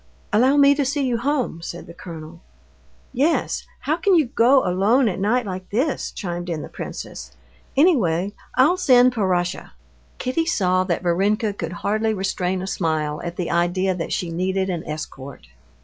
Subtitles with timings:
[0.33, 2.41] "Allow me to see you home," said the colonel.
[3.13, 7.33] "Yes, how can you go alone at night like this?" chimed in the princess.
[7.77, 9.73] "Anyway, I'll send Parasha."
[10.17, 14.71] Kitty saw that Varenka could hardly restrain a smile at the idea that she needed
[14.71, 15.45] an escort.